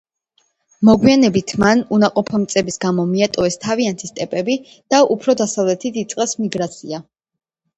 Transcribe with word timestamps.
მოგვიანებით, 0.87 1.51
მათ 1.63 1.91
უნაყოფო 1.97 2.39
მიწების 2.45 2.81
გამო 2.87 3.05
მიატოვეს 3.11 3.59
თავიანთი 3.67 4.09
სტეპები 4.13 4.57
და 4.95 5.03
უფრო 5.17 5.37
დასავლეთით 5.43 6.01
იწყეს 6.05 6.37
მიგრაცია. 6.43 7.03